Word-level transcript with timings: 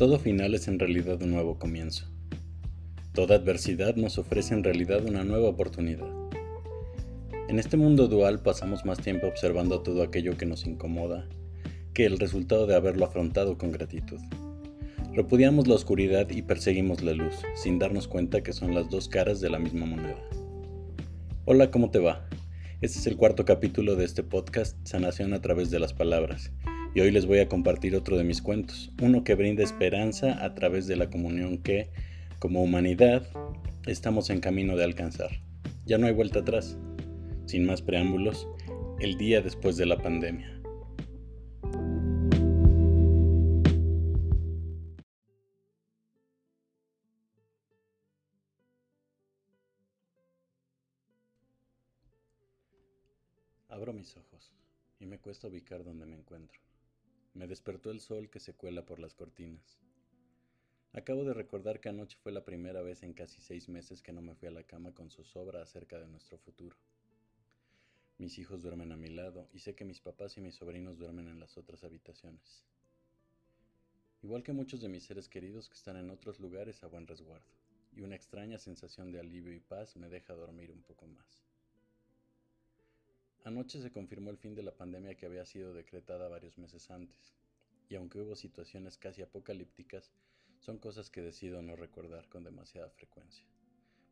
Todo 0.00 0.18
final 0.18 0.54
es 0.54 0.66
en 0.66 0.78
realidad 0.78 1.20
un 1.20 1.32
nuevo 1.32 1.58
comienzo. 1.58 2.06
Toda 3.12 3.36
adversidad 3.36 3.96
nos 3.96 4.16
ofrece 4.16 4.54
en 4.54 4.64
realidad 4.64 5.04
una 5.04 5.24
nueva 5.24 5.50
oportunidad. 5.50 6.08
En 7.50 7.58
este 7.58 7.76
mundo 7.76 8.08
dual 8.08 8.40
pasamos 8.40 8.86
más 8.86 8.98
tiempo 8.98 9.26
observando 9.26 9.82
todo 9.82 10.02
aquello 10.02 10.38
que 10.38 10.46
nos 10.46 10.64
incomoda 10.64 11.28
que 11.92 12.06
el 12.06 12.18
resultado 12.18 12.66
de 12.66 12.76
haberlo 12.76 13.04
afrontado 13.04 13.58
con 13.58 13.72
gratitud. 13.72 14.20
Repudiamos 15.12 15.68
la 15.68 15.74
oscuridad 15.74 16.30
y 16.30 16.40
perseguimos 16.40 17.02
la 17.02 17.12
luz, 17.12 17.34
sin 17.54 17.78
darnos 17.78 18.08
cuenta 18.08 18.42
que 18.42 18.54
son 18.54 18.74
las 18.74 18.88
dos 18.88 19.06
caras 19.06 19.42
de 19.42 19.50
la 19.50 19.58
misma 19.58 19.84
moneda. 19.84 20.24
Hola, 21.44 21.70
¿cómo 21.70 21.90
te 21.90 21.98
va? 21.98 22.26
Este 22.80 23.00
es 23.00 23.06
el 23.06 23.18
cuarto 23.18 23.44
capítulo 23.44 23.96
de 23.96 24.06
este 24.06 24.22
podcast, 24.22 24.78
Sanación 24.82 25.34
a 25.34 25.42
través 25.42 25.70
de 25.70 25.78
las 25.78 25.92
palabras, 25.92 26.52
y 26.94 27.00
hoy 27.00 27.10
les 27.10 27.26
voy 27.26 27.38
a 27.38 27.48
compartir 27.48 27.94
otro 27.94 28.16
de 28.16 28.24
mis 28.24 28.42
cuentos, 28.42 28.90
uno 29.00 29.22
que 29.22 29.34
brinda 29.34 29.62
esperanza 29.62 30.44
a 30.44 30.54
través 30.54 30.86
de 30.86 30.96
la 30.96 31.08
comunión 31.08 31.58
que, 31.58 31.90
como 32.40 32.62
humanidad, 32.62 33.28
estamos 33.86 34.30
en 34.30 34.40
camino 34.40 34.76
de 34.76 34.84
alcanzar. 34.84 35.30
Ya 35.86 35.98
no 35.98 36.06
hay 36.06 36.12
vuelta 36.12 36.40
atrás. 36.40 36.78
Sin 37.46 37.64
más 37.64 37.82
preámbulos, 37.82 38.48
el 39.00 39.16
día 39.16 39.40
después 39.40 39.76
de 39.76 39.86
la 39.86 39.98
pandemia. 39.98 40.56
Abro 53.68 53.92
mis 53.92 54.16
ojos 54.16 54.52
y 54.98 55.06
me 55.06 55.18
cuesta 55.18 55.46
ubicar 55.46 55.84
donde 55.84 56.04
me 56.04 56.16
encuentro. 56.16 56.60
Me 57.32 57.46
despertó 57.46 57.90
el 57.90 58.00
sol 58.00 58.28
que 58.28 58.40
se 58.40 58.54
cuela 58.54 58.84
por 58.84 58.98
las 58.98 59.14
cortinas. 59.14 59.78
Acabo 60.92 61.24
de 61.24 61.32
recordar 61.32 61.80
que 61.80 61.88
anoche 61.88 62.18
fue 62.20 62.32
la 62.32 62.44
primera 62.44 62.82
vez 62.82 63.04
en 63.04 63.12
casi 63.12 63.40
seis 63.40 63.68
meses 63.68 64.02
que 64.02 64.12
no 64.12 64.20
me 64.20 64.34
fui 64.34 64.48
a 64.48 64.50
la 64.50 64.64
cama 64.64 64.92
con 64.92 65.10
zozobra 65.10 65.62
acerca 65.62 66.00
de 66.00 66.08
nuestro 66.08 66.38
futuro. 66.38 66.76
Mis 68.18 68.36
hijos 68.38 68.62
duermen 68.62 68.90
a 68.90 68.96
mi 68.96 69.08
lado 69.08 69.48
y 69.52 69.60
sé 69.60 69.76
que 69.76 69.84
mis 69.84 70.00
papás 70.00 70.36
y 70.36 70.40
mis 70.40 70.56
sobrinos 70.56 70.98
duermen 70.98 71.28
en 71.28 71.38
las 71.38 71.56
otras 71.56 71.84
habitaciones. 71.84 72.64
Igual 74.22 74.42
que 74.42 74.52
muchos 74.52 74.80
de 74.80 74.88
mis 74.88 75.04
seres 75.04 75.28
queridos 75.28 75.68
que 75.68 75.76
están 75.76 75.96
en 75.96 76.10
otros 76.10 76.40
lugares 76.40 76.82
a 76.82 76.88
buen 76.88 77.06
resguardo, 77.06 77.54
y 77.92 78.02
una 78.02 78.16
extraña 78.16 78.58
sensación 78.58 79.12
de 79.12 79.20
alivio 79.20 79.54
y 79.54 79.60
paz 79.60 79.96
me 79.96 80.08
deja 80.08 80.34
dormir 80.34 80.70
un 80.72 80.82
poco 80.82 81.06
más. 81.06 81.49
Anoche 83.44 83.80
se 83.80 83.90
confirmó 83.90 84.30
el 84.30 84.36
fin 84.36 84.54
de 84.54 84.62
la 84.62 84.76
pandemia 84.76 85.16
que 85.16 85.24
había 85.24 85.46
sido 85.46 85.72
decretada 85.72 86.28
varios 86.28 86.58
meses 86.58 86.90
antes, 86.90 87.34
y 87.88 87.94
aunque 87.94 88.20
hubo 88.20 88.36
situaciones 88.36 88.98
casi 88.98 89.22
apocalípticas, 89.22 90.12
son 90.58 90.76
cosas 90.76 91.08
que 91.08 91.22
decido 91.22 91.62
no 91.62 91.74
recordar 91.74 92.28
con 92.28 92.44
demasiada 92.44 92.90
frecuencia, 92.90 93.46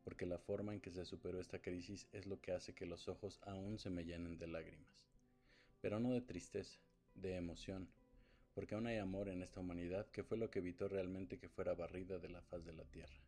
porque 0.02 0.24
la 0.24 0.38
forma 0.38 0.72
en 0.72 0.80
que 0.80 0.90
se 0.90 1.04
superó 1.04 1.38
esta 1.40 1.60
crisis 1.60 2.08
es 2.12 2.26
lo 2.26 2.40
que 2.40 2.52
hace 2.52 2.74
que 2.74 2.86
los 2.86 3.06
ojos 3.06 3.38
aún 3.42 3.78
se 3.78 3.90
me 3.90 4.06
llenen 4.06 4.38
de 4.38 4.46
lágrimas, 4.46 5.04
pero 5.82 6.00
no 6.00 6.14
de 6.14 6.22
tristeza, 6.22 6.80
de 7.14 7.36
emoción, 7.36 7.86
porque 8.54 8.76
aún 8.76 8.86
hay 8.86 8.96
amor 8.96 9.28
en 9.28 9.42
esta 9.42 9.60
humanidad 9.60 10.10
que 10.10 10.24
fue 10.24 10.38
lo 10.38 10.50
que 10.50 10.60
evitó 10.60 10.88
realmente 10.88 11.38
que 11.38 11.50
fuera 11.50 11.74
barrida 11.74 12.18
de 12.18 12.30
la 12.30 12.40
faz 12.40 12.64
de 12.64 12.72
la 12.72 12.84
tierra. 12.86 13.27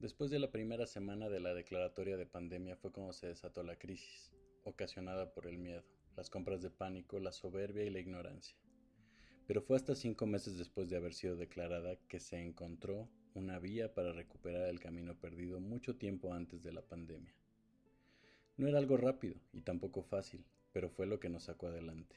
Después 0.00 0.30
de 0.30 0.38
la 0.38 0.50
primera 0.50 0.86
semana 0.86 1.28
de 1.28 1.40
la 1.40 1.52
declaratoria 1.52 2.16
de 2.16 2.24
pandemia 2.24 2.74
fue 2.74 2.90
cuando 2.90 3.12
se 3.12 3.26
desató 3.26 3.62
la 3.62 3.76
crisis, 3.76 4.32
ocasionada 4.64 5.30
por 5.34 5.46
el 5.46 5.58
miedo, 5.58 5.84
las 6.16 6.30
compras 6.30 6.62
de 6.62 6.70
pánico, 6.70 7.20
la 7.20 7.32
soberbia 7.32 7.84
y 7.84 7.90
la 7.90 8.00
ignorancia. 8.00 8.56
Pero 9.46 9.60
fue 9.60 9.76
hasta 9.76 9.94
cinco 9.94 10.24
meses 10.24 10.56
después 10.56 10.88
de 10.88 10.96
haber 10.96 11.12
sido 11.12 11.36
declarada 11.36 11.96
que 12.08 12.18
se 12.18 12.42
encontró 12.42 13.10
una 13.34 13.58
vía 13.58 13.92
para 13.92 14.14
recuperar 14.14 14.70
el 14.70 14.80
camino 14.80 15.20
perdido 15.20 15.60
mucho 15.60 15.94
tiempo 15.96 16.32
antes 16.32 16.62
de 16.62 16.72
la 16.72 16.80
pandemia. 16.80 17.34
No 18.56 18.68
era 18.68 18.78
algo 18.78 18.96
rápido 18.96 19.34
y 19.52 19.60
tampoco 19.60 20.02
fácil, 20.02 20.46
pero 20.72 20.88
fue 20.88 21.04
lo 21.04 21.20
que 21.20 21.28
nos 21.28 21.42
sacó 21.42 21.66
adelante. 21.66 22.16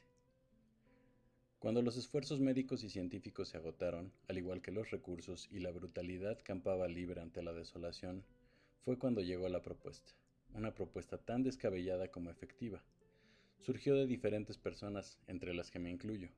Cuando 1.64 1.80
los 1.80 1.96
esfuerzos 1.96 2.40
médicos 2.40 2.84
y 2.84 2.90
científicos 2.90 3.48
se 3.48 3.56
agotaron, 3.56 4.12
al 4.28 4.36
igual 4.36 4.60
que 4.60 4.70
los 4.70 4.90
recursos 4.90 5.48
y 5.50 5.60
la 5.60 5.70
brutalidad 5.70 6.38
campaba 6.44 6.88
libre 6.88 7.22
ante 7.22 7.42
la 7.42 7.54
desolación, 7.54 8.22
fue 8.84 8.98
cuando 8.98 9.22
llegó 9.22 9.48
la 9.48 9.62
propuesta, 9.62 10.12
una 10.52 10.74
propuesta 10.74 11.16
tan 11.16 11.42
descabellada 11.42 12.08
como 12.08 12.28
efectiva. 12.28 12.84
Surgió 13.60 13.94
de 13.94 14.06
diferentes 14.06 14.58
personas, 14.58 15.16
entre 15.26 15.54
las 15.54 15.70
que 15.70 15.78
me 15.78 15.90
incluyo, 15.90 16.28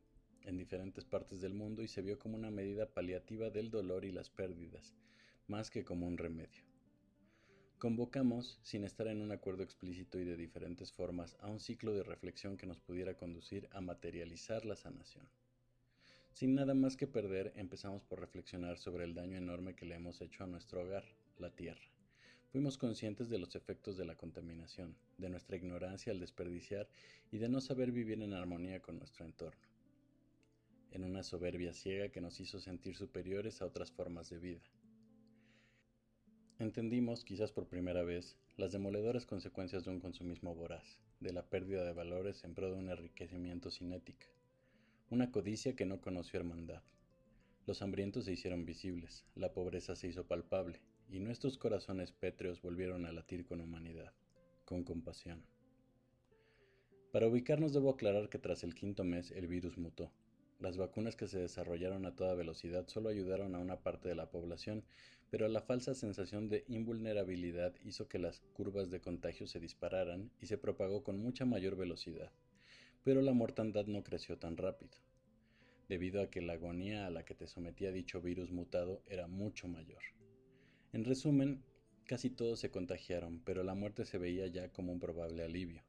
en 0.45 0.57
diferentes 0.57 1.05
partes 1.05 1.41
del 1.41 1.55
mundo 1.55 1.83
y 1.83 1.89
se 1.89 2.03
vio 2.03 2.21
como 2.21 2.37
una 2.37 2.53
medida 2.53 2.87
paliativa 2.87 3.51
del 3.51 3.69
dolor 3.69 4.05
y 4.05 4.13
las 4.13 4.31
pérdidas, 4.31 4.95
más 5.49 5.71
que 5.71 5.85
como 5.85 6.07
un 6.07 6.19
remedio. 6.19 6.63
Convocamos, 7.87 8.59
sin 8.65 8.83
estar 8.83 9.07
en 9.07 9.21
un 9.21 9.31
acuerdo 9.31 9.63
explícito 9.63 10.19
y 10.19 10.25
de 10.25 10.37
diferentes 10.37 10.91
formas, 10.91 11.37
a 11.39 11.47
un 11.47 11.61
ciclo 11.61 11.95
de 11.95 12.03
reflexión 12.03 12.57
que 12.57 12.67
nos 12.67 12.81
pudiera 12.81 13.15
conducir 13.15 13.69
a 13.71 13.81
materializar 13.81 14.65
la 14.65 14.75
sanación. 14.75 15.25
Sin 16.33 16.57
nada 16.57 16.75
más 16.75 16.97
que 16.97 17.07
perder, 17.07 17.53
empezamos 17.55 18.03
por 18.03 18.19
reflexionar 18.19 18.77
sobre 18.79 19.05
el 19.05 19.15
daño 19.15 19.39
enorme 19.39 19.77
que 19.77 19.87
le 19.87 19.95
hemos 19.95 20.21
hecho 20.21 20.43
a 20.43 20.49
nuestro 20.49 20.83
hogar, 20.83 21.05
la 21.39 21.55
Tierra. 21.55 21.89
Fuimos 22.51 22.77
conscientes 22.77 23.29
de 23.29 23.39
los 23.39 23.55
efectos 23.55 23.97
de 23.97 24.05
la 24.05 24.17
contaminación, 24.17 24.97
de 25.17 25.29
nuestra 25.29 25.57
ignorancia 25.57 26.11
al 26.11 26.19
desperdiciar 26.19 26.89
y 27.31 27.39
de 27.39 27.49
no 27.49 27.61
saber 27.61 27.93
vivir 27.93 28.21
en 28.21 28.33
armonía 28.33 28.83
con 28.83 28.99
nuestro 28.99 29.25
entorno. 29.25 29.63
En 30.91 31.05
una 31.05 31.23
soberbia 31.23 31.73
ciega 31.73 32.09
que 32.09 32.21
nos 32.21 32.41
hizo 32.41 32.59
sentir 32.59 32.97
superiores 32.97 33.63
a 33.63 33.67
otras 33.67 33.93
formas 33.93 34.29
de 34.29 34.41
vida. 34.41 34.63
Entendimos, 36.59 37.23
quizás 37.23 37.53
por 37.53 37.67
primera 37.67 38.03
vez, 38.03 38.35
las 38.57 38.73
demoledoras 38.73 39.27
consecuencias 39.27 39.85
de 39.85 39.91
un 39.91 40.01
consumismo 40.01 40.55
voraz, 40.55 40.99
de 41.21 41.35
la 41.35 41.43
pérdida 41.43 41.85
de 41.85 41.93
valores 41.93 42.45
en 42.45 42.55
pro 42.55 42.71
de 42.71 42.79
un 42.79 42.89
enriquecimiento 42.89 43.71
sin 43.71 43.93
ética, 43.93 44.27
una 45.11 45.31
codicia 45.31 45.77
que 45.77 45.85
no 45.85 46.01
conoció 46.01 46.41
hermandad. 46.41 46.83
Los 47.67 47.83
hambrientos 47.83 48.25
se 48.25 48.33
hicieron 48.33 48.65
visibles, 48.65 49.27
la 49.35 49.53
pobreza 49.53 49.97
se 49.97 50.09
hizo 50.09 50.27
palpable, 50.27 50.81
y 51.11 51.21
nuestros 51.21 51.59
corazones 51.59 52.13
pétreos 52.13 52.63
volvieron 52.63 53.05
a 53.05 53.13
latir 53.13 53.45
con 53.45 53.61
humanidad, 53.61 54.15
con 54.65 54.83
compasión. 54.83 55.45
Para 57.13 57.29
ubicarnos 57.29 57.75
debo 57.75 57.91
aclarar 57.91 58.31
que 58.31 58.39
tras 58.39 58.65
el 58.65 58.75
quinto 58.75 59.05
mes 59.05 59.31
el 59.31 59.47
virus 59.47 59.77
mutó, 59.77 60.11
las 60.59 60.79
vacunas 60.79 61.17
que 61.17 61.29
se 61.29 61.39
desarrollaron 61.39 62.07
a 62.07 62.17
toda 62.17 62.35
velocidad 62.35 62.89
solo 62.89 63.11
ayudaron 63.11 63.55
a 63.55 63.59
una 63.59 63.83
parte 63.83 64.09
de 64.09 64.15
la 64.15 64.31
población, 64.31 64.85
pero 65.31 65.49
la 65.49 65.61
falsa 65.61 65.95
sensación 65.95 66.49
de 66.49 66.65
invulnerabilidad 66.69 67.75
hizo 67.85 68.09
que 68.09 68.19
las 68.19 68.41
curvas 68.53 68.91
de 68.91 69.01
contagio 69.01 69.47
se 69.47 69.61
dispararan 69.61 70.31
y 70.41 70.47
se 70.47 70.59
propagó 70.59 71.03
con 71.03 71.19
mucha 71.19 71.45
mayor 71.45 71.77
velocidad. 71.77 72.31
Pero 73.03 73.23
la 73.23 73.33
mortandad 73.33 73.87
no 73.87 74.03
creció 74.03 74.39
tan 74.39 74.57
rápido, 74.57 74.97
debido 75.89 76.23
a 76.23 76.31
que 76.31 76.43
la 76.43 76.55
agonía 76.55 77.07
a 77.07 77.11
la 77.11 77.25
que 77.25 77.35
te 77.35 77.47
sometía 77.47 77.93
dicho 77.93 78.21
virus 78.21 78.51
mutado 78.51 79.03
era 79.07 79.27
mucho 79.27 79.69
mayor. 79.69 80.03
En 80.93 81.05
resumen, 81.05 81.63
casi 82.07 82.31
todos 82.31 82.61
se 82.61 82.71
contagiaron, 82.71 83.41
pero 83.45 83.63
la 83.63 83.75
muerte 83.75 84.05
se 84.05 84.19
veía 84.19 84.47
ya 84.47 84.73
como 84.73 84.93
un 84.93 85.01
probable 85.01 85.43
alivio, 85.45 85.83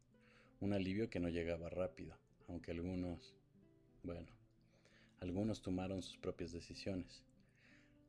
un 0.59 0.73
alivio 0.73 1.09
que 1.09 1.19
no 1.19 1.29
llegaba 1.29 1.69
rápido, 1.69 2.17
aunque 2.47 2.71
algunos, 2.71 3.35
bueno, 4.03 4.27
algunos 5.19 5.61
tomaron 5.61 6.01
sus 6.01 6.17
propias 6.17 6.51
decisiones. 6.51 7.23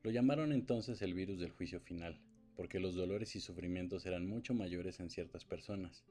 Lo 0.05 0.13
llamaron 0.13 0.53
entonces 0.53 1.03
el 1.03 1.13
virus 1.13 1.41
del 1.41 1.51
juicio 1.51 1.81
final, 1.81 2.21
porque 2.57 2.79
los 2.79 2.95
dolores 2.95 3.35
y 3.35 3.41
sufrimientos 3.41 4.07
eran 4.07 4.27
mucho 4.29 4.55
mayores 4.55 5.01
en 5.01 5.11
ciertas 5.11 5.45
personas. 5.45 6.05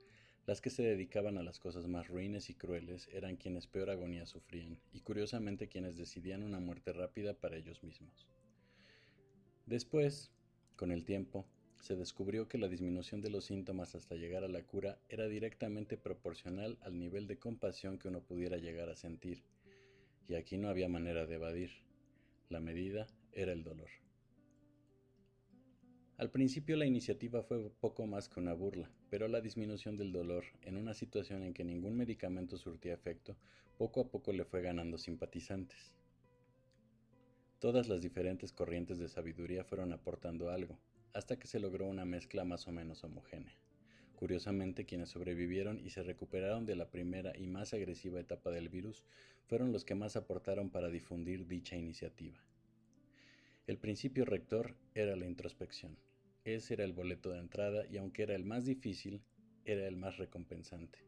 Las 0.46 0.60
que 0.60 0.70
se 0.70 0.84
dedicaban 0.84 1.38
a 1.38 1.44
las 1.44 1.60
cosas 1.60 1.88
más 1.88 2.08
ruines 2.08 2.50
y 2.50 2.54
crueles 2.54 3.10
eran 3.14 3.38
quienes 3.38 3.68
peor 3.68 3.90
agonía 3.90 4.26
sufrían, 4.26 4.80
y 4.94 5.02
curiosamente 5.02 5.68
quienes 5.70 5.98
decidían 5.98 6.44
una 6.44 6.60
muerte 6.60 6.92
rápida 6.92 7.34
para 7.34 7.58
ellos 7.58 7.82
mismos. 7.84 8.28
Después, 9.66 10.32
con 10.76 10.92
el 10.92 11.06
tiempo, 11.06 11.46
se 11.82 11.96
descubrió 11.96 12.48
que 12.48 12.58
la 12.58 12.68
disminución 12.68 13.22
de 13.22 13.30
los 13.30 13.46
síntomas 13.46 13.96
hasta 13.96 14.16
llegar 14.16 14.44
a 14.44 14.50
la 14.50 14.64
cura 14.64 15.00
era 15.10 15.28
directamente 15.28 15.98
proporcional 15.98 16.78
al 16.82 16.98
nivel 16.98 17.28
de 17.28 17.38
compasión 17.38 17.98
que 17.98 18.10
uno 18.10 18.22
pudiera 18.22 18.58
llegar 18.58 18.90
a 18.90 18.96
sentir, 18.96 19.44
y 20.28 20.36
aquí 20.36 20.58
no 20.58 20.68
había 20.68 20.90
manera 20.90 21.26
de 21.26 21.36
evadir. 21.36 21.72
La 22.50 22.62
medida 22.62 23.08
era 23.38 23.54
el 23.54 23.64
dolor. 23.64 23.90
Al 26.18 26.32
principio 26.32 26.76
la 26.76 26.88
iniciativa 26.88 27.44
fue 27.44 27.70
poco 27.70 28.08
más 28.08 28.28
que 28.28 28.40
una 28.40 28.54
burla, 28.54 28.90
pero 29.12 29.28
la 29.28 29.40
disminución 29.40 29.96
del 29.96 30.12
dolor, 30.12 30.44
en 30.64 30.76
una 30.76 30.96
situación 30.96 31.44
en 31.44 31.54
que 31.54 31.64
ningún 31.64 31.96
medicamento 31.96 32.58
surtía 32.58 32.96
efecto, 32.96 33.38
poco 33.78 34.02
a 34.02 34.10
poco 34.10 34.34
le 34.34 34.44
fue 34.44 34.64
ganando 34.64 34.98
simpatizantes. 34.98 35.94
Todas 37.60 37.88
las 37.88 38.02
diferentes 38.02 38.52
corrientes 38.52 38.98
de 38.98 39.08
sabiduría 39.08 39.64
fueron 39.64 39.94
aportando 39.94 40.50
algo, 40.50 40.80
hasta 41.14 41.38
que 41.38 41.46
se 41.46 41.60
logró 41.60 41.86
una 41.86 42.06
mezcla 42.06 42.44
más 42.44 42.68
o 42.68 42.72
menos 42.72 43.04
homogénea, 43.04 43.56
Curiosamente, 44.18 44.88
quienes 44.88 45.10
sobrevivieron 45.10 45.80
y 45.80 45.92
se 45.92 46.02
recuperaron 46.02 46.66
de 46.66 46.76
la 46.76 46.90
primera 46.90 47.38
y 47.38 47.46
más 47.46 47.76
agresiva 47.76 48.20
etapa 48.20 48.50
del 48.50 48.68
virus 48.68 49.04
fueron 49.46 49.72
los 49.72 49.86
que 49.86 49.94
más 49.94 50.16
aportaron 50.16 50.72
para 50.72 50.90
difundir 50.90 51.46
dicha 51.46 51.76
iniciativa. 51.76 52.44
El 53.68 53.78
principio 53.78 54.24
rector 54.24 54.78
era 54.96 55.18
la 55.18 55.26
introspección. 55.26 55.98
Ese 56.46 56.76
era 56.76 56.86
el 56.86 56.94
boleto 56.94 57.32
de 57.32 57.40
entrada 57.40 57.86
y 57.86 57.98
aunque 57.98 58.24
era 58.24 58.34
el 58.34 58.46
más 58.46 58.64
difícil, 58.64 59.22
era 59.66 59.86
el 59.90 59.98
más 59.98 60.16
recompensante, 60.16 61.00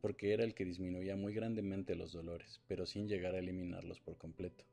porque 0.00 0.32
era 0.32 0.44
el 0.44 0.54
que 0.54 0.64
disminuía 0.64 1.16
muy 1.16 1.34
grandemente 1.34 1.96
los 1.96 2.12
dolores, 2.12 2.60
pero 2.68 2.86
sin 2.86 3.08
llegar 3.08 3.34
a 3.34 3.40
eliminarlos 3.40 3.98
por 3.98 4.16
completo. 4.16 4.64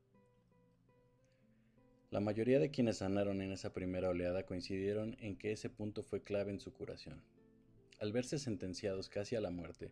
La 2.12 2.20
mayoría 2.20 2.60
de 2.60 2.70
quienes 2.70 2.98
sanaron 2.98 3.42
en 3.42 3.52
esa 3.52 3.74
primera 3.74 4.10
oleada 4.10 4.46
coincidieron 4.46 5.18
en 5.20 5.36
que 5.36 5.52
ese 5.52 5.72
punto 5.72 6.04
fue 6.04 6.22
clave 6.22 6.52
en 6.52 6.60
su 6.60 6.74
curación. 6.74 7.24
Al 8.00 8.14
verse 8.14 8.38
sentenciados 8.38 9.10
casi 9.10 9.36
a 9.36 9.42
la 9.42 9.50
muerte, 9.50 9.92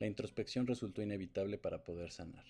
la 0.00 0.08
introspección 0.08 0.66
resultó 0.66 1.00
inevitable 1.00 1.58
para 1.58 1.84
poder 1.84 2.10
sanar. 2.10 2.44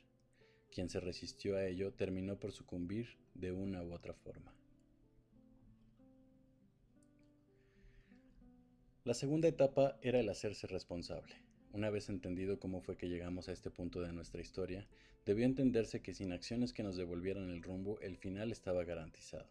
Quien 0.73 0.89
se 0.89 1.01
resistió 1.01 1.57
a 1.57 1.67
ello 1.67 1.93
terminó 1.93 2.41
por 2.41 2.51
sucumbir 2.51 3.19
de 3.35 3.53
una 3.53 3.83
u 3.85 3.93
otra 3.93 4.15
forma. 4.15 4.55
La 9.05 9.13
segunda 9.13 9.49
etapa 9.49 9.99
era 10.01 10.19
el 10.19 10.29
hacerse 10.31 10.67
responsable. 10.67 11.35
Una 11.73 11.91
vez 11.91 12.09
entendido 12.09 12.59
cómo 12.59 12.81
fue 12.81 12.97
que 12.97 13.09
llegamos 13.09 13.49
a 13.49 13.53
este 13.53 13.71
punto 13.71 14.01
de 14.01 14.13
nuestra 14.13 14.41
historia, 14.41 14.89
debió 15.27 15.45
entenderse 15.45 16.01
que 16.01 16.15
sin 16.15 16.33
acciones 16.33 16.73
que 16.73 16.83
nos 16.83 16.97
devolvieran 16.97 17.51
el 17.51 17.63
rumbo, 17.63 18.01
el 18.01 18.17
final 18.17 18.51
estaba 18.51 18.85
garantizado. 18.85 19.49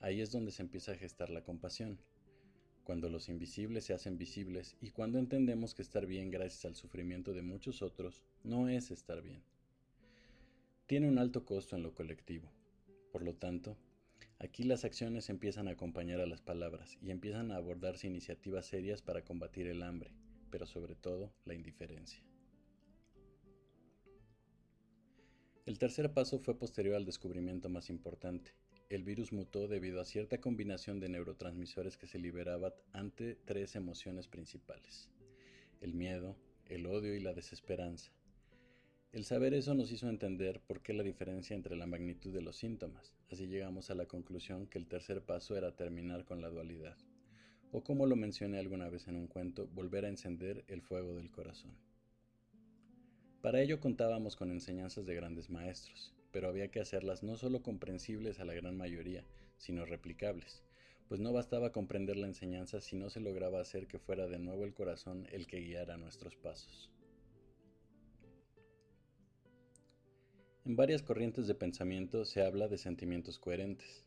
Ahí 0.00 0.20
es 0.20 0.32
donde 0.32 0.52
se 0.52 0.62
empieza 0.62 0.92
a 0.92 0.96
gestar 0.96 1.30
la 1.30 1.44
compasión, 1.44 1.98
cuando 2.84 3.08
los 3.08 3.28
invisibles 3.28 3.84
se 3.84 3.94
hacen 3.94 4.18
visibles 4.18 4.76
y 4.80 4.90
cuando 4.90 5.18
entendemos 5.18 5.74
que 5.74 5.82
estar 5.82 6.06
bien 6.06 6.30
gracias 6.30 6.66
al 6.66 6.76
sufrimiento 6.76 7.32
de 7.32 7.42
muchos 7.42 7.82
otros 7.82 8.22
no 8.44 8.68
es 8.68 8.90
estar 8.90 9.22
bien. 9.22 9.42
Tiene 10.86 11.08
un 11.08 11.18
alto 11.18 11.44
costo 11.44 11.74
en 11.74 11.82
lo 11.82 11.94
colectivo. 11.94 12.48
Por 13.10 13.22
lo 13.22 13.34
tanto, 13.34 13.76
aquí 14.38 14.62
las 14.62 14.84
acciones 14.84 15.28
empiezan 15.30 15.66
a 15.66 15.72
acompañar 15.72 16.20
a 16.20 16.26
las 16.26 16.42
palabras 16.42 16.96
y 17.02 17.10
empiezan 17.10 17.50
a 17.50 17.56
abordarse 17.56 18.06
iniciativas 18.06 18.66
serias 18.66 19.02
para 19.02 19.24
combatir 19.24 19.66
el 19.66 19.82
hambre, 19.82 20.12
pero 20.50 20.64
sobre 20.64 20.94
todo 20.94 21.32
la 21.44 21.54
indiferencia. 21.54 22.22
El 25.64 25.78
tercer 25.78 26.12
paso 26.12 26.38
fue 26.38 26.56
posterior 26.56 26.94
al 26.94 27.04
descubrimiento 27.04 27.68
más 27.68 27.90
importante, 27.90 28.52
el 28.88 29.02
virus 29.02 29.32
mutó 29.32 29.66
debido 29.66 30.00
a 30.00 30.04
cierta 30.04 30.40
combinación 30.40 31.00
de 31.00 31.08
neurotransmisores 31.08 31.96
que 31.96 32.06
se 32.06 32.20
liberaban 32.20 32.72
ante 32.92 33.34
tres 33.34 33.74
emociones 33.74 34.28
principales, 34.28 35.10
el 35.80 35.94
miedo, 35.94 36.36
el 36.66 36.86
odio 36.86 37.16
y 37.16 37.20
la 37.20 37.34
desesperanza. 37.34 38.12
El 39.16 39.24
saber 39.24 39.54
eso 39.54 39.72
nos 39.72 39.90
hizo 39.92 40.10
entender 40.10 40.60
por 40.60 40.82
qué 40.82 40.92
la 40.92 41.02
diferencia 41.02 41.56
entre 41.56 41.74
la 41.74 41.86
magnitud 41.86 42.34
de 42.34 42.42
los 42.42 42.56
síntomas, 42.56 43.14
así 43.32 43.46
llegamos 43.46 43.88
a 43.88 43.94
la 43.94 44.04
conclusión 44.04 44.66
que 44.66 44.76
el 44.76 44.86
tercer 44.86 45.22
paso 45.22 45.56
era 45.56 45.74
terminar 45.74 46.26
con 46.26 46.42
la 46.42 46.50
dualidad, 46.50 46.98
o 47.72 47.82
como 47.82 48.04
lo 48.04 48.14
mencioné 48.14 48.58
alguna 48.58 48.90
vez 48.90 49.08
en 49.08 49.16
un 49.16 49.26
cuento, 49.26 49.68
volver 49.68 50.04
a 50.04 50.10
encender 50.10 50.66
el 50.68 50.82
fuego 50.82 51.14
del 51.14 51.30
corazón. 51.30 51.70
Para 53.40 53.62
ello 53.62 53.80
contábamos 53.80 54.36
con 54.36 54.50
enseñanzas 54.50 55.06
de 55.06 55.14
grandes 55.14 55.48
maestros, 55.48 56.12
pero 56.30 56.48
había 56.48 56.68
que 56.68 56.80
hacerlas 56.80 57.22
no 57.22 57.38
solo 57.38 57.62
comprensibles 57.62 58.38
a 58.38 58.44
la 58.44 58.52
gran 58.52 58.76
mayoría, 58.76 59.24
sino 59.56 59.86
replicables, 59.86 60.62
pues 61.08 61.22
no 61.22 61.32
bastaba 61.32 61.72
comprender 61.72 62.18
la 62.18 62.26
enseñanza 62.26 62.82
si 62.82 62.96
no 62.96 63.08
se 63.08 63.20
lograba 63.20 63.62
hacer 63.62 63.86
que 63.86 63.98
fuera 63.98 64.26
de 64.26 64.38
nuevo 64.38 64.66
el 64.66 64.74
corazón 64.74 65.26
el 65.32 65.46
que 65.46 65.60
guiara 65.60 65.96
nuestros 65.96 66.36
pasos. 66.36 66.90
En 70.66 70.74
varias 70.74 71.04
corrientes 71.04 71.46
de 71.46 71.54
pensamiento 71.54 72.24
se 72.24 72.42
habla 72.42 72.66
de 72.66 72.76
sentimientos 72.76 73.38
coherentes. 73.38 74.04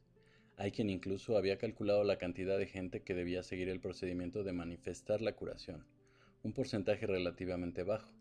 Hay 0.58 0.74
quien 0.74 0.90
incluso 0.90 1.38
había 1.38 1.58
calculado 1.58 2.04
la 2.04 2.18
cantidad 2.18 2.58
de 2.58 2.68
gente 2.68 3.02
que 3.02 3.14
debía 3.14 3.44
seguir 3.44 3.70
el 3.70 3.80
procedimiento 3.80 4.44
de 4.44 4.52
manifestar 4.52 5.22
la 5.22 5.38
curación, 5.38 5.86
un 6.44 6.52
porcentaje 6.52 7.08
relativamente 7.08 7.84
bajo, 7.84 8.12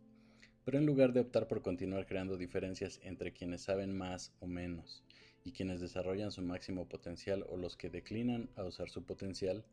pero 0.64 0.79
en 0.79 0.87
lugar 0.87 1.12
de 1.12 1.19
optar 1.19 1.49
por 1.49 1.62
continuar 1.62 2.06
creando 2.06 2.37
diferencias 2.37 3.00
entre 3.02 3.32
quienes 3.32 3.62
saben 3.62 3.93
más 3.93 4.32
o 4.38 4.46
menos 4.46 5.02
y 5.43 5.50
quienes 5.50 5.81
desarrollan 5.81 6.31
su 6.31 6.41
máximo 6.41 6.88
potencial 6.88 7.44
o 7.49 7.56
los 7.56 7.76
que 7.76 7.91
declinan 7.91 8.50
a 8.55 8.62
usar 8.62 8.88
su 8.88 9.02
potencial, 9.05 9.64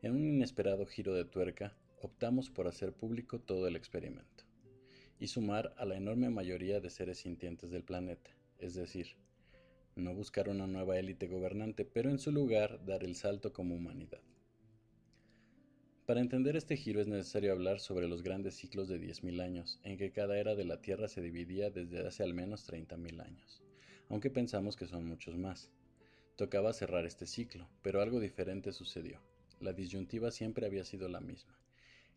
en 0.00 0.12
un 0.12 0.24
inesperado 0.24 0.86
giro 0.86 1.12
de 1.12 1.26
tuerca, 1.26 1.76
optamos 2.00 2.48
por 2.48 2.68
hacer 2.68 2.94
público 2.94 3.38
todo 3.38 3.68
el 3.68 3.76
experimento 3.76 4.43
y 5.24 5.26
sumar 5.26 5.72
a 5.78 5.86
la 5.86 5.96
enorme 5.96 6.28
mayoría 6.28 6.80
de 6.80 6.90
seres 6.90 7.20
sintientes 7.20 7.70
del 7.70 7.82
planeta, 7.82 8.30
es 8.58 8.74
decir, 8.74 9.16
no 9.96 10.12
buscar 10.12 10.50
una 10.50 10.66
nueva 10.66 10.98
élite 10.98 11.28
gobernante, 11.28 11.86
pero 11.86 12.10
en 12.10 12.18
su 12.18 12.30
lugar 12.30 12.84
dar 12.84 13.02
el 13.02 13.16
salto 13.16 13.50
como 13.50 13.74
humanidad. 13.74 14.20
Para 16.04 16.20
entender 16.20 16.56
este 16.56 16.76
giro 16.76 17.00
es 17.00 17.06
necesario 17.06 17.52
hablar 17.52 17.80
sobre 17.80 18.06
los 18.06 18.22
grandes 18.22 18.56
ciclos 18.56 18.86
de 18.86 19.00
10.000 19.00 19.40
años, 19.40 19.80
en 19.82 19.96
que 19.96 20.12
cada 20.12 20.36
era 20.36 20.54
de 20.54 20.66
la 20.66 20.82
Tierra 20.82 21.08
se 21.08 21.22
dividía 21.22 21.70
desde 21.70 22.06
hace 22.06 22.22
al 22.22 22.34
menos 22.34 22.68
30.000 22.68 23.24
años, 23.24 23.62
aunque 24.10 24.28
pensamos 24.28 24.76
que 24.76 24.86
son 24.86 25.06
muchos 25.06 25.38
más. 25.38 25.70
Tocaba 26.36 26.74
cerrar 26.74 27.06
este 27.06 27.24
ciclo, 27.24 27.66
pero 27.80 28.02
algo 28.02 28.20
diferente 28.20 28.72
sucedió. 28.72 29.22
La 29.58 29.72
disyuntiva 29.72 30.30
siempre 30.30 30.66
había 30.66 30.84
sido 30.84 31.08
la 31.08 31.22
misma. 31.22 31.58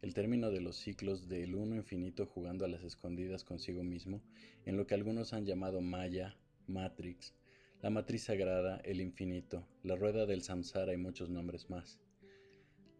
El 0.03 0.13
término 0.13 0.51
de 0.51 0.61
los 0.61 0.75
ciclos 0.75 1.27
del 1.27 1.55
uno 1.55 1.75
infinito 1.75 2.27
jugando 2.27 2.65
a 2.65 2.67
las 2.67 2.83
escondidas 2.83 3.43
consigo 3.43 3.83
mismo, 3.83 4.21
en 4.65 4.77
lo 4.77 4.85
que 4.85 4.93
algunos 4.93 5.33
han 5.33 5.45
llamado 5.45 5.81
Maya, 5.81 6.37
Matrix, 6.67 7.33
la 7.81 7.89
matriz 7.89 8.25
sagrada, 8.25 8.77
el 8.85 9.01
infinito, 9.01 9.67
la 9.81 9.95
rueda 9.95 10.27
del 10.27 10.43
samsara 10.43 10.93
y 10.93 10.97
muchos 10.97 11.29
nombres 11.29 11.71
más. 11.71 11.99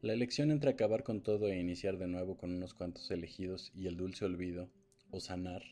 La 0.02 0.14
elección 0.14 0.50
entre 0.50 0.72
acabar 0.72 1.04
con 1.04 1.22
todo 1.22 1.48
e 1.50 1.60
iniciar 1.60 1.98
de 1.98 2.08
nuevo 2.08 2.36
con 2.36 2.52
unos 2.52 2.74
cuantos 2.74 3.12
elegidos 3.12 3.72
y 3.76 3.86
el 3.86 3.96
dulce 3.96 4.26
olvido, 4.26 4.72
o 5.12 5.20
sanar, 5.20 5.64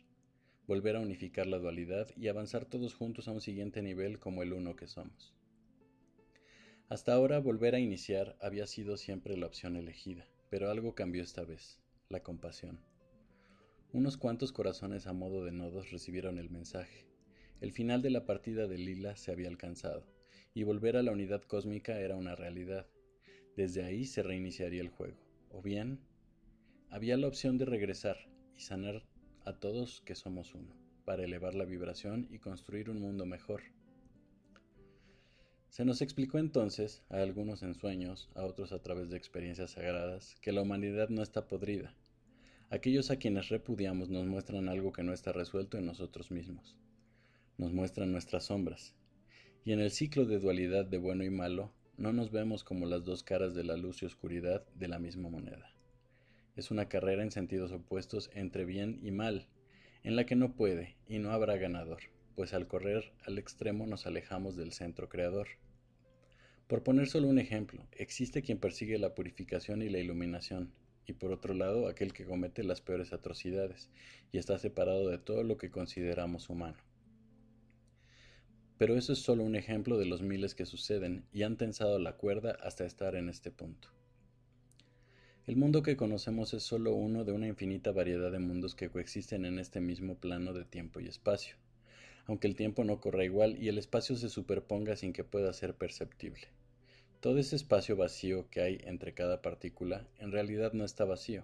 volver 0.67 0.95
a 0.95 1.01
unificar 1.01 1.47
la 1.47 1.57
dualidad 1.57 2.07
y 2.15 2.27
avanzar 2.27 2.65
todos 2.65 2.93
juntos 2.93 3.27
a 3.27 3.31
un 3.31 3.41
siguiente 3.41 3.81
nivel 3.81 4.19
como 4.19 4.43
el 4.43 4.53
uno 4.53 4.75
que 4.75 4.87
somos. 4.87 5.33
Hasta 6.87 7.13
ahora 7.13 7.39
volver 7.39 7.73
a 7.73 7.79
iniciar 7.79 8.35
había 8.41 8.67
sido 8.67 8.97
siempre 8.97 9.37
la 9.37 9.47
opción 9.47 9.75
elegida, 9.75 10.27
pero 10.49 10.69
algo 10.69 10.95
cambió 10.95 11.23
esta 11.23 11.43
vez, 11.43 11.79
la 12.09 12.21
compasión. 12.23 12.79
Unos 13.93 14.17
cuantos 14.17 14.51
corazones 14.51 15.07
a 15.07 15.13
modo 15.13 15.43
de 15.45 15.51
nodos 15.51 15.91
recibieron 15.91 16.37
el 16.37 16.49
mensaje. 16.49 17.07
El 17.61 17.71
final 17.71 18.01
de 18.01 18.09
la 18.09 18.25
partida 18.25 18.67
de 18.67 18.77
Lila 18.77 19.15
se 19.15 19.31
había 19.31 19.47
alcanzado, 19.47 20.05
y 20.53 20.63
volver 20.63 20.97
a 20.97 21.03
la 21.03 21.11
unidad 21.11 21.41
cósmica 21.43 21.99
era 21.99 22.15
una 22.15 22.35
realidad, 22.35 22.87
desde 23.55 23.83
ahí 23.83 24.05
se 24.05 24.23
reiniciaría 24.23 24.81
el 24.81 24.89
juego. 24.89 25.17
O 25.49 25.61
bien, 25.61 25.99
había 26.89 27.17
la 27.17 27.27
opción 27.27 27.57
de 27.57 27.65
regresar 27.65 28.17
y 28.55 28.61
sanar 28.61 29.05
a 29.45 29.59
todos 29.59 30.01
que 30.01 30.15
somos 30.15 30.53
uno, 30.55 30.75
para 31.05 31.23
elevar 31.23 31.55
la 31.55 31.65
vibración 31.65 32.27
y 32.29 32.39
construir 32.39 32.89
un 32.89 32.99
mundo 32.99 33.25
mejor. 33.25 33.61
Se 35.75 35.83
nos 35.83 36.01
explicó 36.01 36.37
entonces, 36.37 37.03
a 37.09 37.17
algunos 37.17 37.61
en 37.61 37.75
sueños, 37.75 38.29
a 38.33 38.45
otros 38.45 38.71
a 38.71 38.81
través 38.81 39.09
de 39.09 39.17
experiencias 39.17 39.71
sagradas, 39.71 40.37
que 40.39 40.53
la 40.53 40.61
humanidad 40.61 41.09
no 41.09 41.21
está 41.21 41.49
podrida. 41.49 41.93
Aquellos 42.69 43.11
a 43.11 43.17
quienes 43.17 43.49
repudiamos 43.49 44.07
nos 44.07 44.25
muestran 44.25 44.69
algo 44.69 44.93
que 44.93 45.03
no 45.03 45.11
está 45.11 45.33
resuelto 45.33 45.77
en 45.77 45.85
nosotros 45.85 46.31
mismos. 46.31 46.77
Nos 47.57 47.73
muestran 47.73 48.13
nuestras 48.13 48.45
sombras. 48.45 48.93
Y 49.65 49.73
en 49.73 49.81
el 49.81 49.91
ciclo 49.91 50.23
de 50.23 50.39
dualidad 50.39 50.85
de 50.85 50.97
bueno 50.97 51.25
y 51.25 51.29
malo, 51.29 51.73
no 51.97 52.13
nos 52.13 52.31
vemos 52.31 52.63
como 52.63 52.85
las 52.85 53.03
dos 53.03 53.23
caras 53.23 53.53
de 53.53 53.65
la 53.65 53.75
luz 53.75 54.01
y 54.01 54.05
oscuridad 54.05 54.65
de 54.75 54.87
la 54.87 54.97
misma 54.97 55.27
moneda. 55.27 55.73
Es 56.55 56.71
una 56.71 56.87
carrera 56.87 57.21
en 57.21 57.31
sentidos 57.31 57.73
opuestos 57.73 58.29
entre 58.33 58.63
bien 58.63 59.01
y 59.03 59.11
mal, 59.11 59.49
en 60.03 60.15
la 60.15 60.25
que 60.25 60.37
no 60.37 60.53
puede 60.53 60.95
y 61.05 61.19
no 61.19 61.31
habrá 61.31 61.57
ganador, 61.57 61.99
pues 62.37 62.53
al 62.53 62.65
correr 62.65 63.11
al 63.25 63.37
extremo 63.37 63.85
nos 63.87 64.07
alejamos 64.07 64.55
del 64.55 64.71
centro 64.71 65.09
creador. 65.09 65.47
Por 66.67 66.81
poner 66.81 67.07
solo 67.07 67.27
un 67.27 67.37
ejemplo, 67.37 67.85
existe 67.91 68.41
quien 68.41 68.57
persigue 68.57 68.97
la 68.97 69.13
purificación 69.13 69.83
y 69.83 69.89
la 69.89 69.99
iluminación, 69.99 70.71
y 71.05 71.13
por 71.13 71.31
otro 71.31 71.53
lado 71.53 71.87
aquel 71.87 72.11
que 72.11 72.25
comete 72.25 72.63
las 72.63 72.81
peores 72.81 73.13
atrocidades, 73.13 73.91
y 74.31 74.39
está 74.39 74.57
separado 74.57 75.07
de 75.07 75.19
todo 75.19 75.43
lo 75.43 75.57
que 75.57 75.69
consideramos 75.69 76.49
humano. 76.49 76.77
Pero 78.79 78.97
eso 78.97 79.13
es 79.13 79.19
solo 79.19 79.43
un 79.43 79.55
ejemplo 79.55 79.97
de 79.97 80.05
los 80.05 80.23
miles 80.23 80.55
que 80.55 80.65
suceden 80.65 81.23
y 81.31 81.43
han 81.43 81.55
tensado 81.55 81.99
la 81.99 82.17
cuerda 82.17 82.57
hasta 82.61 82.83
estar 82.83 83.15
en 83.15 83.29
este 83.29 83.51
punto. 83.51 83.89
El 85.45 85.55
mundo 85.55 85.83
que 85.83 85.95
conocemos 85.95 86.55
es 86.55 86.63
solo 86.63 86.93
uno 86.93 87.23
de 87.23 87.31
una 87.31 87.47
infinita 87.47 87.91
variedad 87.91 88.31
de 88.31 88.39
mundos 88.39 88.73
que 88.73 88.89
coexisten 88.89 89.45
en 89.45 89.59
este 89.59 89.79
mismo 89.79 90.15
plano 90.15 90.51
de 90.51 90.65
tiempo 90.65 90.99
y 90.99 91.07
espacio, 91.07 91.55
aunque 92.25 92.47
el 92.47 92.55
tiempo 92.55 92.83
no 92.83 92.99
corra 92.99 93.23
igual 93.23 93.61
y 93.61 93.67
el 93.67 93.77
espacio 93.77 94.15
se 94.15 94.29
superponga 94.29 94.95
sin 94.95 95.13
que 95.13 95.23
pueda 95.23 95.53
ser 95.53 95.75
perceptible. 95.75 96.47
Todo 97.19 97.39
ese 97.39 97.55
espacio 97.55 97.95
vacío 97.95 98.49
que 98.49 98.61
hay 98.61 98.79
entre 98.83 99.13
cada 99.13 99.41
partícula 99.41 100.07
en 100.19 100.31
realidad 100.31 100.73
no 100.73 100.85
está 100.85 101.05
vacío. 101.05 101.43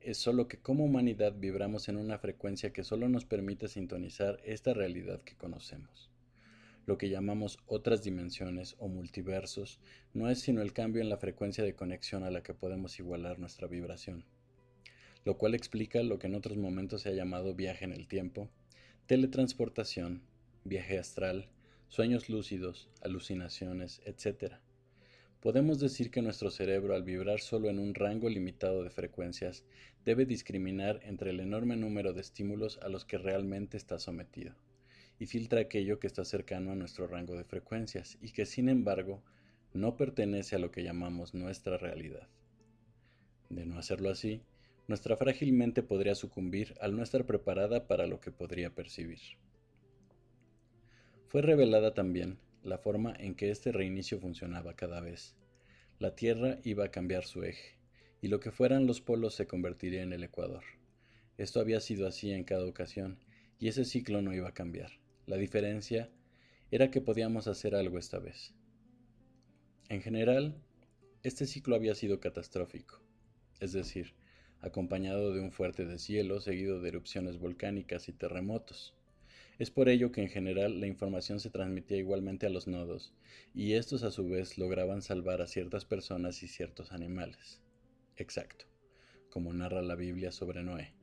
Es 0.00 0.18
solo 0.18 0.48
que 0.48 0.58
como 0.58 0.84
humanidad 0.84 1.34
vibramos 1.38 1.88
en 1.88 1.96
una 1.96 2.18
frecuencia 2.18 2.72
que 2.72 2.84
solo 2.84 3.08
nos 3.08 3.24
permite 3.24 3.68
sintonizar 3.68 4.40
esta 4.44 4.74
realidad 4.74 5.22
que 5.22 5.36
conocemos. 5.36 6.10
Lo 6.84 6.98
que 6.98 7.08
llamamos 7.08 7.58
otras 7.66 8.02
dimensiones 8.02 8.74
o 8.80 8.88
multiversos 8.88 9.78
no 10.14 10.28
es 10.28 10.40
sino 10.40 10.62
el 10.62 10.72
cambio 10.72 11.00
en 11.00 11.08
la 11.08 11.16
frecuencia 11.16 11.62
de 11.62 11.76
conexión 11.76 12.24
a 12.24 12.30
la 12.30 12.42
que 12.42 12.54
podemos 12.54 12.98
igualar 12.98 13.38
nuestra 13.38 13.68
vibración, 13.68 14.24
lo 15.24 15.38
cual 15.38 15.54
explica 15.54 16.02
lo 16.02 16.18
que 16.18 16.26
en 16.26 16.34
otros 16.34 16.56
momentos 16.56 17.02
se 17.02 17.10
ha 17.10 17.12
llamado 17.12 17.54
viaje 17.54 17.84
en 17.84 17.92
el 17.92 18.08
tiempo, 18.08 18.50
teletransportación, 19.12 20.22
viaje 20.64 20.98
astral, 20.98 21.50
sueños 21.88 22.30
lúcidos, 22.30 22.88
alucinaciones, 23.02 24.00
etc. 24.06 24.54
Podemos 25.38 25.78
decir 25.78 26.10
que 26.10 26.22
nuestro 26.22 26.50
cerebro, 26.50 26.94
al 26.94 27.02
vibrar 27.02 27.40
solo 27.40 27.68
en 27.68 27.78
un 27.78 27.94
rango 27.94 28.30
limitado 28.30 28.82
de 28.82 28.88
frecuencias, 28.88 29.66
debe 30.06 30.24
discriminar 30.24 30.98
entre 31.02 31.28
el 31.28 31.40
enorme 31.40 31.76
número 31.76 32.14
de 32.14 32.22
estímulos 32.22 32.78
a 32.80 32.88
los 32.88 33.04
que 33.04 33.18
realmente 33.18 33.76
está 33.76 33.98
sometido, 33.98 34.54
y 35.18 35.26
filtra 35.26 35.60
aquello 35.60 35.98
que 35.98 36.06
está 36.06 36.24
cercano 36.24 36.72
a 36.72 36.76
nuestro 36.76 37.06
rango 37.06 37.36
de 37.36 37.44
frecuencias 37.44 38.16
y 38.22 38.30
que, 38.30 38.46
sin 38.46 38.70
embargo, 38.70 39.22
no 39.74 39.98
pertenece 39.98 40.56
a 40.56 40.58
lo 40.58 40.70
que 40.70 40.84
llamamos 40.84 41.34
nuestra 41.34 41.76
realidad. 41.76 42.28
De 43.50 43.66
no 43.66 43.78
hacerlo 43.78 44.08
así, 44.08 44.40
nuestra 44.88 45.16
frágil 45.16 45.52
mente 45.52 45.82
podría 45.82 46.14
sucumbir 46.14 46.74
al 46.80 46.96
no 46.96 47.02
estar 47.02 47.24
preparada 47.24 47.86
para 47.86 48.06
lo 48.06 48.20
que 48.20 48.30
podría 48.30 48.74
percibir. 48.74 49.20
Fue 51.28 51.40
revelada 51.40 51.94
también 51.94 52.38
la 52.62 52.78
forma 52.78 53.14
en 53.18 53.34
que 53.34 53.50
este 53.50 53.72
reinicio 53.72 54.18
funcionaba 54.18 54.74
cada 54.74 55.00
vez. 55.00 55.34
La 55.98 56.14
Tierra 56.14 56.58
iba 56.64 56.84
a 56.84 56.90
cambiar 56.90 57.24
su 57.24 57.42
eje, 57.42 57.76
y 58.20 58.28
lo 58.28 58.40
que 58.40 58.50
fueran 58.50 58.86
los 58.86 59.00
polos 59.00 59.34
se 59.34 59.46
convertiría 59.46 60.02
en 60.02 60.12
el 60.12 60.24
ecuador. 60.24 60.62
Esto 61.38 61.60
había 61.60 61.80
sido 61.80 62.06
así 62.06 62.32
en 62.32 62.44
cada 62.44 62.66
ocasión, 62.66 63.18
y 63.58 63.68
ese 63.68 63.84
ciclo 63.84 64.20
no 64.20 64.34
iba 64.34 64.48
a 64.48 64.54
cambiar. 64.54 64.90
La 65.26 65.36
diferencia 65.36 66.10
era 66.70 66.90
que 66.90 67.00
podíamos 67.00 67.46
hacer 67.46 67.74
algo 67.74 67.98
esta 67.98 68.18
vez. 68.18 68.54
En 69.88 70.02
general, 70.02 70.60
este 71.22 71.46
ciclo 71.46 71.76
había 71.76 71.94
sido 71.94 72.18
catastrófico, 72.18 73.00
es 73.60 73.72
decir, 73.72 74.14
acompañado 74.62 75.34
de 75.34 75.40
un 75.40 75.52
fuerte 75.52 75.84
deshielo 75.84 76.40
seguido 76.40 76.80
de 76.80 76.88
erupciones 76.88 77.38
volcánicas 77.38 78.08
y 78.08 78.12
terremotos. 78.12 78.94
Es 79.58 79.70
por 79.70 79.88
ello 79.88 80.12
que 80.12 80.22
en 80.22 80.28
general 80.28 80.80
la 80.80 80.86
información 80.86 81.40
se 81.40 81.50
transmitía 81.50 81.98
igualmente 81.98 82.46
a 82.46 82.50
los 82.50 82.66
nodos, 82.66 83.12
y 83.54 83.74
estos 83.74 84.02
a 84.02 84.10
su 84.10 84.28
vez 84.28 84.56
lograban 84.56 85.02
salvar 85.02 85.42
a 85.42 85.46
ciertas 85.46 85.84
personas 85.84 86.42
y 86.42 86.48
ciertos 86.48 86.92
animales. 86.92 87.60
Exacto, 88.16 88.64
como 89.28 89.52
narra 89.52 89.82
la 89.82 89.94
Biblia 89.94 90.32
sobre 90.32 90.62
Noé. 90.62 90.94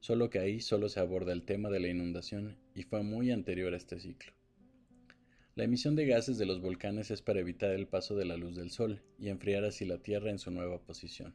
Solo 0.00 0.28
que 0.28 0.38
ahí 0.38 0.60
solo 0.60 0.88
se 0.88 1.00
aborda 1.00 1.32
el 1.32 1.44
tema 1.44 1.70
de 1.70 1.80
la 1.80 1.88
inundación 1.88 2.56
y 2.74 2.82
fue 2.82 3.02
muy 3.02 3.30
anterior 3.30 3.74
a 3.74 3.76
este 3.76 3.98
ciclo. 3.98 4.32
La 5.54 5.64
emisión 5.64 5.96
de 5.96 6.06
gases 6.06 6.38
de 6.38 6.46
los 6.46 6.60
volcanes 6.60 7.10
es 7.10 7.20
para 7.20 7.40
evitar 7.40 7.72
el 7.72 7.88
paso 7.88 8.14
de 8.14 8.24
la 8.24 8.36
luz 8.36 8.54
del 8.54 8.70
Sol 8.70 9.02
y 9.18 9.28
enfriar 9.28 9.64
así 9.64 9.84
la 9.84 9.98
Tierra 9.98 10.30
en 10.30 10.38
su 10.38 10.52
nueva 10.52 10.80
posición, 10.80 11.34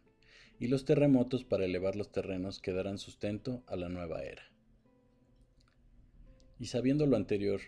y 0.59 0.67
los 0.67 0.85
terremotos 0.85 1.43
para 1.43 1.65
elevar 1.65 1.95
los 1.95 2.11
terrenos 2.11 2.59
que 2.59 2.73
darán 2.73 2.97
sustento 2.97 3.63
a 3.67 3.75
la 3.75 3.89
nueva 3.89 4.23
era. 4.23 4.43
Y 6.59 6.67
sabiendo 6.67 7.05
lo 7.05 7.17
anterior, 7.17 7.59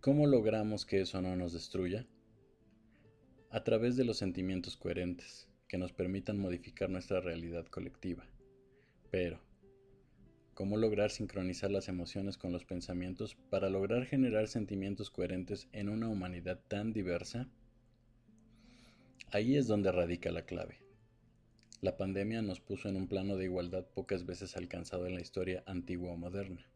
¿cómo 0.00 0.26
logramos 0.26 0.86
que 0.86 1.00
eso 1.00 1.20
no 1.20 1.34
nos 1.34 1.52
destruya? 1.52 2.06
A 3.50 3.64
través 3.64 3.96
de 3.96 4.04
los 4.04 4.18
sentimientos 4.18 4.76
coherentes, 4.76 5.48
que 5.66 5.78
nos 5.78 5.92
permitan 5.92 6.38
modificar 6.38 6.90
nuestra 6.90 7.20
realidad 7.20 7.66
colectiva. 7.66 8.24
Pero, 9.10 9.40
¿cómo 10.54 10.76
lograr 10.76 11.10
sincronizar 11.10 11.70
las 11.70 11.88
emociones 11.88 12.36
con 12.36 12.52
los 12.52 12.64
pensamientos 12.64 13.36
para 13.50 13.70
lograr 13.70 14.04
generar 14.06 14.46
sentimientos 14.46 15.10
coherentes 15.10 15.68
en 15.72 15.88
una 15.88 16.08
humanidad 16.08 16.60
tan 16.68 16.92
diversa? 16.92 17.48
Ahí 19.32 19.56
es 19.56 19.66
donde 19.66 19.90
radica 19.90 20.30
la 20.30 20.46
clave. 20.46 20.83
La 21.84 21.98
pandemia 21.98 22.40
nos 22.40 22.60
puso 22.60 22.88
en 22.88 22.96
un 22.96 23.08
plano 23.08 23.36
de 23.36 23.44
igualdad 23.44 23.84
pocas 23.84 24.24
veces 24.24 24.56
alcanzado 24.56 25.06
en 25.06 25.14
la 25.14 25.20
historia 25.20 25.62
antigua 25.66 26.12
o 26.12 26.16
moderna. 26.16 26.66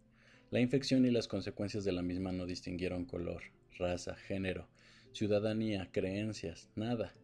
La 0.51 0.61
infección 0.61 1.07
y 1.07 1.11
las 1.11 1.29
consecuencias 1.29 1.83
de 1.85 1.93
la 1.93 2.03
misma 2.03 2.31
no 2.31 2.45
distinguieron 2.45 3.07
color, 3.07 3.43
raza, 3.79 4.17
género, 4.17 4.69
ciudadanía, 5.13 5.89
creencias, 5.93 6.69
nada. 6.77 7.15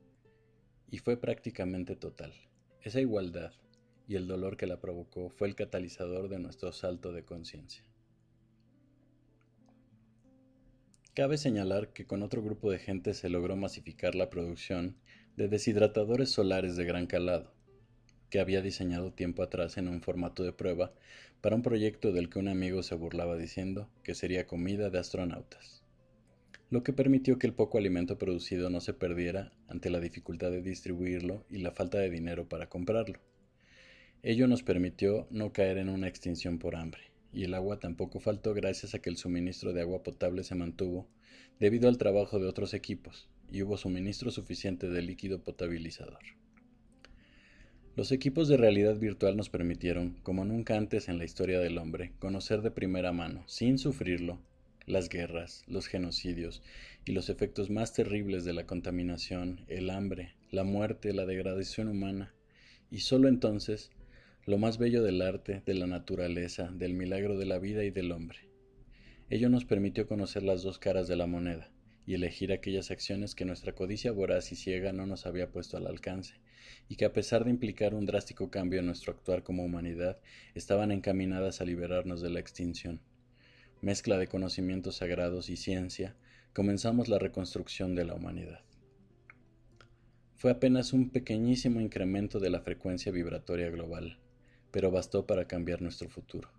Y 0.91 0.97
fue 0.97 1.19
prácticamente 1.19 1.95
total. 1.95 2.33
Esa 2.81 3.03
igualdad 3.03 3.53
y 4.09 4.15
el 4.15 4.27
dolor 4.27 4.57
que 4.57 4.67
la 4.67 4.81
provocó 4.81 5.29
fue 5.29 5.49
el 5.49 5.55
catalizador 5.55 6.31
de 6.31 6.39
nuestro 6.39 6.73
salto 6.73 7.13
de 7.13 7.27
conciencia. 7.27 7.85
Cabe 11.13 11.37
señalar 11.37 11.93
que 11.93 12.07
con 12.07 12.23
otro 12.23 12.43
grupo 12.43 12.71
de 12.71 12.79
gente 12.79 13.13
se 13.13 13.29
logró 13.29 13.57
masificar 13.57 14.15
la 14.15 14.31
producción 14.31 14.97
de 15.37 15.49
deshidratadores 15.49 16.31
solares 16.31 16.77
de 16.77 16.87
gran 16.87 17.07
calado, 17.07 17.53
que 18.35 18.41
había 18.41 18.63
diseñado 18.63 19.13
tiempo 19.13 19.45
atrás 19.45 19.79
en 19.79 19.87
un 19.87 20.03
formato 20.03 20.43
de 20.43 20.53
prueba 20.53 20.93
para 21.41 21.55
un 21.55 21.63
proyecto 21.63 22.11
del 22.11 22.29
que 22.29 22.41
un 22.41 22.49
amigo 22.49 22.83
se 22.83 22.97
burlaba 22.97 23.37
diciendo 23.37 23.89
que 24.03 24.17
sería 24.17 24.49
comida 24.49 24.91
de 24.91 24.99
astronautas, 24.99 25.85
lo 26.69 26.83
que 26.83 26.93
permitió 26.93 27.39
que 27.39 27.47
el 27.47 27.53
poco 27.53 27.79
alimento 27.79 28.19
producido 28.19 28.71
no 28.71 28.81
se 28.81 28.93
perdiera 28.93 29.53
ante 29.69 29.89
la 29.89 30.01
dificultad 30.01 30.51
de 30.51 30.63
distribuirlo 30.63 31.45
y 31.49 31.59
la 31.59 31.71
falta 31.71 31.99
de 31.99 32.11
dinero 32.11 32.49
para 32.49 32.69
comprarlo. 32.69 33.21
Ello 34.25 34.49
nos 34.49 34.65
permitió 34.65 35.29
no 35.31 35.53
caer 35.53 35.79
en 35.79 35.89
una 35.89 36.09
extinción 36.09 36.59
por 36.59 36.75
hambre, 36.75 37.03
y 37.33 37.45
el 37.45 37.55
agua 37.55 37.79
tampoco 37.79 38.19
faltó 38.19 38.53
gracias 38.53 38.97
a 38.97 38.99
que 38.99 39.11
el 39.11 39.17
suministro 39.17 39.73
de 39.73 39.83
agua 39.83 40.03
potable 40.03 40.43
se 40.43 40.57
mantuvo 40.57 41.07
debido 41.61 41.89
al 41.89 41.99
trabajo 41.99 42.41
de 42.41 42.49
otros 42.49 42.75
equipos, 42.75 43.29
y 43.53 43.63
hubo 43.63 43.77
suministro 43.77 44.33
suficiente 44.33 44.89
de 44.89 45.03
líquido 45.03 45.41
potabilizador. 45.45 46.19
Los 47.97 48.11
equipos 48.11 48.49
de 48.49 48.57
realidad 48.57 48.99
virtual 48.99 49.37
nos 49.37 49.51
permitieron, 49.51 50.17
como 50.25 50.45
nunca 50.45 50.77
antes 50.77 51.09
en 51.09 51.17
la 51.17 51.25
historia 51.25 51.61
del 51.61 51.79
hombre, 51.79 52.11
conocer 52.19 52.61
de 52.61 52.73
primera 52.73 53.13
mano, 53.13 53.45
sin 53.47 53.79
sufrirlo, 53.79 54.41
las 54.85 55.09
guerras, 55.09 55.63
los 55.69 55.87
genocidios 55.87 56.61
y 57.05 57.13
los 57.13 57.29
efectos 57.29 57.71
más 57.71 57.93
terribles 57.93 58.45
de 58.45 58.53
la 58.53 58.67
contaminación, 58.67 59.65
el 59.69 59.91
hambre, 59.91 60.35
la 60.51 60.65
muerte, 60.65 61.13
la 61.13 61.25
degradación 61.25 61.87
humana, 61.87 62.35
y 62.91 62.99
sólo 62.99 63.29
entonces 63.29 63.93
lo 64.45 64.59
más 64.59 64.79
bello 64.79 65.05
del 65.05 65.23
arte, 65.23 65.63
de 65.65 65.75
la 65.75 65.87
naturaleza, 65.87 66.73
del 66.73 66.95
milagro 66.95 67.39
de 67.39 67.47
la 67.47 67.61
vida 67.61 67.85
y 67.85 67.91
del 67.91 68.11
hombre. 68.11 68.41
Ello 69.31 69.49
nos 69.49 69.65
permitió 69.65 70.09
conocer 70.09 70.43
las 70.43 70.65
dos 70.65 70.81
caras 70.81 71.07
de 71.07 71.15
la 71.15 71.29
moneda 71.29 71.71
y 72.07 72.15
elegir 72.15 72.53
aquellas 72.53 72.91
acciones 72.91 73.35
que 73.35 73.45
nuestra 73.45 73.73
codicia 73.73 74.13
voraz 74.13 74.53
y 74.53 74.57
ciega 74.57 74.93
no 74.93 75.07
nos 75.07 75.27
había 75.27 75.51
puesto 75.51 75.77
al 75.77 75.87
alcance, 75.87 76.35
y 76.89 76.97
que 76.97 77.05
a 77.05 77.13
pesar 77.13 77.45
de 77.45 77.51
implicar 77.51 77.95
un 77.95 78.07
drástico 78.07 78.51
cambio 78.51 78.81
en 78.81 78.87
nuestro 78.87 79.13
actuar 79.13 79.43
como 79.43 79.65
humanidad, 79.65 80.19
estaban 80.55 80.91
encaminadas 80.91 81.61
a 81.61 81.65
liberarnos 81.65 82.21
de 82.21 82.31
la 82.31 82.41
extinción. 82.41 83.01
Mezcla 83.81 84.19
de 84.19 84.29
conocimientos 84.29 84.97
sagrados 84.97 85.49
y 85.51 85.57
ciencia, 85.57 86.15
comenzamos 86.53 87.09
la 87.09 87.19
reconstrucción 87.19 87.95
de 87.95 88.05
la 88.05 88.15
humanidad. 88.15 88.61
Fue 90.37 90.51
apenas 90.51 90.93
un 90.93 91.11
pequeñísimo 91.11 91.81
incremento 91.81 92.39
de 92.39 92.51
la 92.51 92.61
frecuencia 92.61 93.11
vibratoria 93.11 93.71
global, 93.71 94.19
pero 94.71 94.91
bastó 94.91 95.27
para 95.27 95.47
cambiar 95.47 95.81
nuestro 95.81 96.09
futuro. 96.09 96.51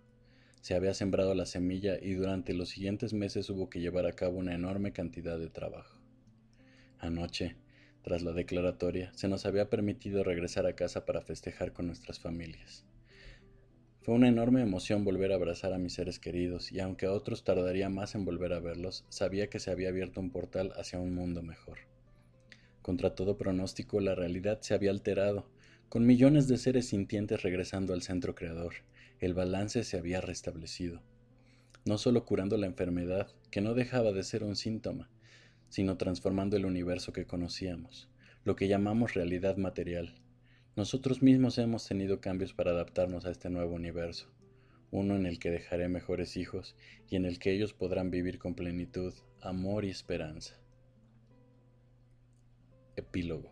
Se 0.65 0.73
había 0.73 0.95
sembrado 0.95 1.35
la 1.35 1.45
semilla 1.45 1.99
y 2.01 2.15
durante 2.15 2.55
los 2.55 2.69
siguientes 2.69 3.13
meses 3.13 3.51
hubo 3.51 3.69
que 3.69 3.81
llevar 3.81 4.07
a 4.07 4.13
cabo 4.13 4.39
una 4.39 4.55
enorme 4.55 4.93
cantidad 4.93 5.37
de 5.37 5.47
trabajo. 5.47 6.01
Anoche, 6.97 7.55
tras 8.01 8.23
la 8.23 8.31
declaratoria, 8.31 9.11
se 9.13 9.27
nos 9.27 9.45
había 9.45 9.69
permitido 9.69 10.23
regresar 10.23 10.65
a 10.65 10.73
casa 10.73 11.05
para 11.05 11.21
festejar 11.21 11.71
con 11.71 11.85
nuestras 11.85 12.19
familias. 12.19 12.83
Fue 14.01 14.15
una 14.15 14.27
enorme 14.27 14.63
emoción 14.63 15.03
volver 15.03 15.33
a 15.33 15.35
abrazar 15.35 15.71
a 15.71 15.77
mis 15.77 15.93
seres 15.93 16.17
queridos 16.17 16.71
y 16.71 16.79
aunque 16.79 17.05
a 17.05 17.11
otros 17.11 17.43
tardaría 17.43 17.89
más 17.89 18.15
en 18.15 18.25
volver 18.25 18.51
a 18.51 18.59
verlos, 18.59 19.05
sabía 19.09 19.51
que 19.51 19.59
se 19.59 19.69
había 19.69 19.89
abierto 19.89 20.19
un 20.19 20.31
portal 20.31 20.73
hacia 20.77 20.99
un 20.99 21.13
mundo 21.13 21.43
mejor. 21.43 21.77
Contra 22.81 23.13
todo 23.13 23.37
pronóstico, 23.37 23.99
la 23.99 24.15
realidad 24.15 24.61
se 24.61 24.73
había 24.73 24.89
alterado, 24.89 25.47
con 25.89 26.07
millones 26.07 26.47
de 26.47 26.57
seres 26.57 26.87
sintientes 26.87 27.43
regresando 27.43 27.93
al 27.93 28.01
centro 28.01 28.33
creador. 28.33 28.73
El 29.25 29.33
balance 29.33 29.83
se 29.83 29.97
había 29.97 30.21
restablecido, 30.21 31.01
no 31.83 31.97
solo 31.97 32.25
curando 32.25 32.57
la 32.57 32.67
enfermedad, 32.67 33.31
que 33.49 33.59
no 33.59 33.73
dejaba 33.73 34.11
de 34.11 34.21
ser 34.21 34.43
un 34.43 34.55
síntoma, 34.55 35.09
sino 35.67 35.97
transformando 35.97 36.57
el 36.57 36.65
universo 36.67 37.11
que 37.11 37.25
conocíamos, 37.25 38.07
lo 38.43 38.55
que 38.55 38.67
llamamos 38.67 39.15
realidad 39.15 39.57
material. 39.57 40.13
Nosotros 40.75 41.23
mismos 41.23 41.57
hemos 41.57 41.87
tenido 41.87 42.21
cambios 42.21 42.53
para 42.53 42.69
adaptarnos 42.69 43.25
a 43.25 43.31
este 43.31 43.49
nuevo 43.49 43.73
universo, 43.73 44.31
uno 44.91 45.15
en 45.15 45.25
el 45.25 45.39
que 45.39 45.49
dejaré 45.49 45.87
mejores 45.87 46.37
hijos 46.37 46.75
y 47.09 47.15
en 47.15 47.25
el 47.25 47.39
que 47.39 47.51
ellos 47.51 47.73
podrán 47.73 48.11
vivir 48.11 48.37
con 48.37 48.53
plenitud, 48.53 49.15
amor 49.41 49.85
y 49.85 49.89
esperanza. 49.89 50.53
Epílogo. 52.95 53.51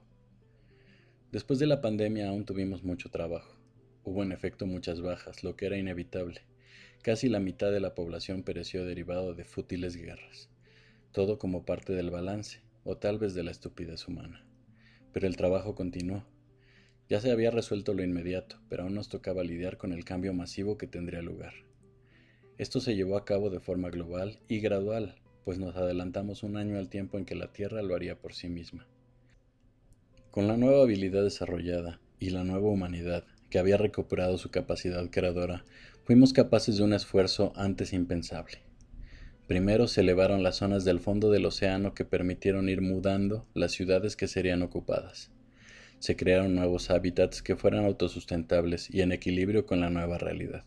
Después 1.32 1.58
de 1.58 1.66
la 1.66 1.82
pandemia 1.82 2.30
aún 2.30 2.46
tuvimos 2.46 2.84
mucho 2.84 3.10
trabajo. 3.10 3.63
Hubo 4.06 4.24
en 4.24 4.32
efecto 4.32 4.66
muchas 4.66 5.02
bajas, 5.02 5.44
lo 5.44 5.56
que 5.56 5.66
era 5.66 5.78
inevitable. 5.78 6.42
Casi 7.02 7.30
la 7.30 7.40
mitad 7.40 7.72
de 7.72 7.80
la 7.80 7.96
población 7.96 8.44
pereció 8.44 8.86
derivado 8.86 9.34
de 9.34 9.46
fútiles 9.46 9.96
guerras. 9.96 10.50
Todo 11.12 11.38
como 11.38 11.66
parte 11.66 11.94
del 11.94 12.10
balance, 12.10 12.62
o 12.84 12.98
tal 12.98 13.18
vez 13.18 13.34
de 13.34 13.44
la 13.44 13.52
estupidez 13.52 14.08
humana. 14.08 14.46
Pero 15.14 15.28
el 15.28 15.38
trabajo 15.38 15.76
continuó. 15.76 16.26
Ya 17.10 17.20
se 17.22 17.32
había 17.32 17.52
resuelto 17.52 17.94
lo 17.94 18.04
inmediato, 18.04 18.60
pero 18.70 18.84
aún 18.84 18.96
nos 18.96 19.10
tocaba 19.10 19.44
lidiar 19.44 19.78
con 19.78 19.94
el 19.94 20.04
cambio 20.04 20.34
masivo 20.34 20.78
que 20.78 20.88
tendría 20.88 21.22
lugar. 21.22 21.54
Esto 22.58 22.80
se 22.80 22.96
llevó 22.96 23.18
a 23.18 23.26
cabo 23.26 23.50
de 23.50 23.60
forma 23.60 23.90
global 23.90 24.40
y 24.48 24.60
gradual, 24.60 25.16
pues 25.44 25.60
nos 25.60 25.76
adelantamos 25.76 26.44
un 26.44 26.58
año 26.58 26.78
al 26.78 26.90
tiempo 26.90 27.18
en 27.18 27.26
que 27.26 27.36
la 27.36 27.52
Tierra 27.52 27.82
lo 27.82 27.96
haría 27.96 28.20
por 28.20 28.34
sí 28.34 28.50
misma. 28.50 28.88
Con 30.32 30.48
la 30.48 30.58
nueva 30.58 30.84
habilidad 30.84 31.24
desarrollada 31.24 32.00
y 32.20 32.30
la 32.30 32.44
nueva 32.44 32.70
humanidad, 32.70 33.26
que 33.54 33.60
había 33.60 33.78
recuperado 33.78 34.40
su 34.40 34.50
capacidad 34.50 35.12
creadora, 35.12 35.64
fuimos 36.06 36.34
capaces 36.34 36.78
de 36.78 36.84
un 36.86 36.92
esfuerzo 36.92 37.54
antes 37.56 37.94
impensable. 37.94 38.58
Primero 39.46 39.88
se 39.88 40.02
elevaron 40.02 40.42
las 40.42 40.56
zonas 40.56 40.86
del 40.86 41.00
fondo 41.00 41.30
del 41.30 41.46
océano 41.46 41.94
que 41.94 42.04
permitieron 42.04 42.68
ir 42.68 42.82
mudando 42.82 43.46
las 43.54 43.72
ciudades 43.72 44.16
que 44.16 44.28
serían 44.28 44.64
ocupadas. 44.64 45.30
Se 46.00 46.16
crearon 46.16 46.56
nuevos 46.56 46.90
hábitats 46.90 47.44
que 47.44 47.56
fueran 47.56 47.86
autosustentables 47.86 48.90
y 48.90 49.02
en 49.02 49.12
equilibrio 49.12 49.68
con 49.68 49.82
la 49.82 49.92
nueva 49.92 50.18
realidad. 50.18 50.66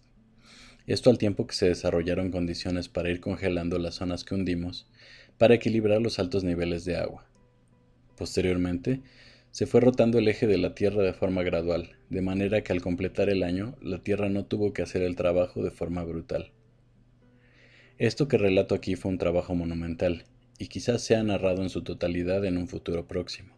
Esto 0.86 1.10
al 1.10 1.18
tiempo 1.18 1.48
que 1.48 1.56
se 1.56 1.66
desarrollaron 1.66 2.30
condiciones 2.30 2.88
para 2.88 3.10
ir 3.10 3.18
congelando 3.18 3.80
las 3.80 3.96
zonas 3.96 4.22
que 4.22 4.36
hundimos, 4.36 4.86
para 5.38 5.56
equilibrar 5.56 6.00
los 6.00 6.20
altos 6.20 6.44
niveles 6.44 6.84
de 6.84 6.98
agua. 6.98 7.26
Posteriormente, 8.16 9.02
se 9.56 9.64
fue 9.64 9.80
rotando 9.80 10.18
el 10.18 10.28
eje 10.28 10.46
de 10.46 10.58
la 10.58 10.74
Tierra 10.74 11.02
de 11.02 11.14
forma 11.14 11.42
gradual, 11.42 11.96
de 12.10 12.20
manera 12.20 12.60
que 12.60 12.74
al 12.74 12.82
completar 12.82 13.30
el 13.30 13.42
año, 13.42 13.74
la 13.80 14.02
Tierra 14.02 14.28
no 14.28 14.44
tuvo 14.44 14.74
que 14.74 14.82
hacer 14.82 15.00
el 15.00 15.16
trabajo 15.16 15.62
de 15.62 15.70
forma 15.70 16.04
brutal. 16.04 16.52
Esto 17.96 18.28
que 18.28 18.36
relato 18.36 18.74
aquí 18.74 18.96
fue 18.96 19.10
un 19.10 19.16
trabajo 19.16 19.54
monumental, 19.54 20.24
y 20.58 20.66
quizás 20.66 21.00
sea 21.00 21.22
narrado 21.22 21.62
en 21.62 21.70
su 21.70 21.82
totalidad 21.82 22.44
en 22.44 22.58
un 22.58 22.68
futuro 22.68 23.06
próximo. 23.06 23.54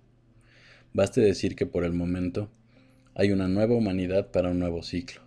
Baste 0.92 1.20
decir 1.20 1.56
que 1.56 1.66
por 1.66 1.82
el 1.82 1.94
momento 1.94 2.48
hay 3.16 3.32
una 3.32 3.48
nueva 3.48 3.74
humanidad 3.74 4.30
para 4.30 4.50
un 4.50 4.60
nuevo 4.60 4.84
ciclo 4.84 5.22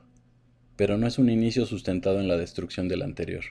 pero 0.78 0.98
no 0.98 1.06
es 1.06 1.20
un 1.20 1.30
inicio 1.30 1.68
sustentado 1.68 2.20
en 2.20 2.28
la 2.28 2.38
destrucción 2.38 2.88
del 2.88 3.04
anterior. 3.04 3.44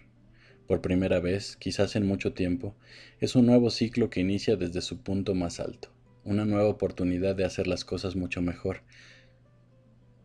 Por 0.67 0.81
primera 0.81 1.21
vez, 1.21 1.57
quizás 1.57 1.95
en 1.95 2.05
mucho 2.05 2.33
tiempo, 2.33 2.75
es 3.21 3.37
un 3.37 3.47
nuevo 3.47 3.71
ciclo 3.71 4.11
que 4.11 4.21
inicia 4.21 4.57
desde 4.57 4.81
su 4.81 5.03
punto 5.03 5.37
más 5.37 5.61
alto, 5.61 5.91
una 6.25 6.45
nueva 6.45 6.69
oportunidad 6.69 7.35
de 7.35 7.45
hacer 7.45 7.67
las 7.67 7.85
cosas 7.85 8.17
mucho 8.17 8.43
mejor, 8.43 8.83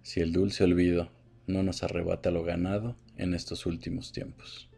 si 0.03 0.21
el 0.21 0.31
dulce 0.31 0.63
olvido 0.63 1.11
no 1.47 1.63
nos 1.63 1.83
arrebata 1.83 2.31
lo 2.31 2.43
ganado 2.43 2.95
en 3.17 3.33
estos 3.33 3.65
últimos 3.65 4.11
tiempos. 4.11 4.69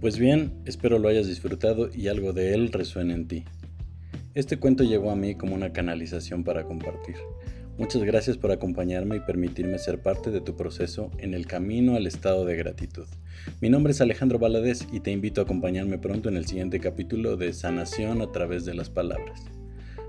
Pues 0.00 0.18
bien, 0.18 0.62
espero 0.64 0.98
lo 0.98 1.08
hayas 1.08 1.26
disfrutado 1.26 1.90
y 1.94 2.08
algo 2.08 2.32
de 2.32 2.54
él 2.54 2.72
resuene 2.72 3.12
en 3.12 3.28
ti. 3.28 3.44
Este 4.34 4.56
cuento 4.56 4.82
llegó 4.82 5.10
a 5.10 5.16
mí 5.16 5.34
como 5.34 5.54
una 5.54 5.74
canalización 5.74 6.42
para 6.42 6.64
compartir. 6.64 7.16
Muchas 7.76 8.02
gracias 8.02 8.38
por 8.38 8.50
acompañarme 8.50 9.16
y 9.16 9.20
permitirme 9.20 9.78
ser 9.78 10.00
parte 10.00 10.30
de 10.30 10.40
tu 10.40 10.56
proceso 10.56 11.10
en 11.18 11.34
el 11.34 11.46
camino 11.46 11.96
al 11.96 12.06
estado 12.06 12.46
de 12.46 12.56
gratitud. 12.56 13.06
Mi 13.60 13.68
nombre 13.68 13.92
es 13.92 14.00
Alejandro 14.00 14.38
Valadez 14.38 14.86
y 14.90 15.00
te 15.00 15.10
invito 15.10 15.42
a 15.42 15.44
acompañarme 15.44 15.98
pronto 15.98 16.30
en 16.30 16.38
el 16.38 16.46
siguiente 16.46 16.80
capítulo 16.80 17.36
de 17.36 17.52
Sanación 17.52 18.22
a 18.22 18.32
través 18.32 18.64
de 18.64 18.72
las 18.72 18.88
palabras. 18.88 19.42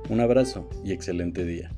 Un 0.09 0.21
abrazo 0.21 0.69
y 0.85 0.93
excelente 0.93 1.43
día. 1.43 1.69